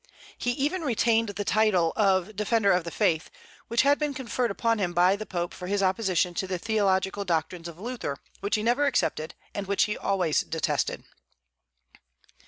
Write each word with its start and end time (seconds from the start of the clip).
He 0.35 0.53
even 0.53 0.81
retained 0.81 1.29
the 1.29 1.45
title 1.45 1.93
of 1.95 2.35
Defender 2.35 2.71
of 2.71 2.85
the 2.85 2.89
Faith, 2.89 3.29
which 3.67 3.83
had 3.83 3.99
been 3.99 4.15
conferred 4.15 4.49
upon 4.49 4.79
him 4.79 4.93
by 4.93 5.15
the 5.15 5.27
Pope 5.27 5.53
for 5.53 5.67
his 5.67 5.83
opposition 5.83 6.33
to 6.33 6.47
the 6.47 6.57
theological 6.57 7.23
doctrines 7.23 7.67
of 7.67 7.79
Luther, 7.79 8.17
which 8.39 8.55
he 8.55 8.63
never 8.63 8.87
accepted, 8.87 9.35
and 9.53 9.67
which 9.67 9.83
he 9.83 9.95
always 9.95 10.41
detested. 10.41 11.03